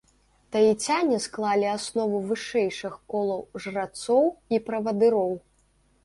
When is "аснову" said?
1.73-2.21